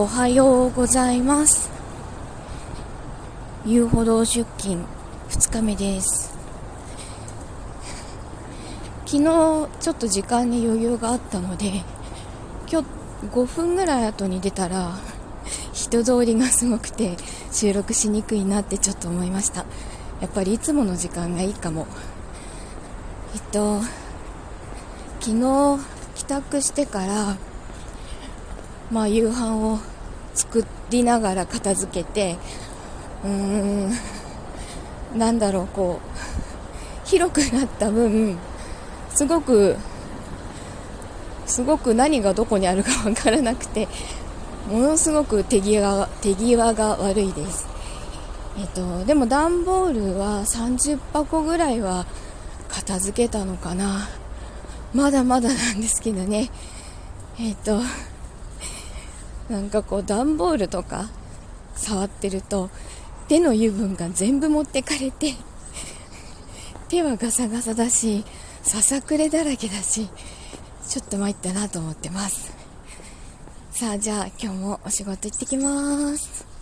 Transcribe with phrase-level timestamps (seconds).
[0.00, 1.68] おはようございます。
[3.66, 4.84] 遊歩道出勤
[5.28, 6.32] 2日目です。
[9.06, 9.24] 昨日
[9.80, 11.82] ちょっと時間に余裕があったので
[12.70, 12.86] 今日
[13.32, 14.92] 5分ぐらい後に出たら
[15.72, 17.16] 人通りがすごくて
[17.50, 19.66] 収録しにくいなってちょっと思いました。
[20.20, 21.88] やっぱりいつもの時間がいいかも。
[23.34, 23.80] えっと
[25.18, 25.80] 昨日
[26.14, 27.36] 帰宅してから
[28.90, 29.78] まあ夕飯を
[30.34, 32.36] 作りながら片付けて
[33.24, 33.92] うーん
[35.16, 38.38] なんだろうこう広くなった分
[39.14, 39.76] すごく
[41.46, 43.88] すごく何がどこにあるか分からなくて
[44.68, 47.66] ものすごく手際手際が悪いです。
[48.58, 52.06] えっとでも段ボールは30箱ぐらいは
[52.68, 54.08] 片付けたのかな。
[54.92, 56.50] まだまだなんですけどね。
[57.40, 57.80] えっと
[59.48, 61.08] なんかこう段ボールとか
[61.74, 62.70] 触ってると
[63.28, 65.34] 手の油分が全部持ってかれて
[66.88, 68.24] 手はガサガサだし
[68.62, 70.08] ささくれだらけだし
[70.88, 72.52] ちょっと参ったなと思ってます。
[73.70, 76.57] さあじゃあ今日もお仕事行ってきます。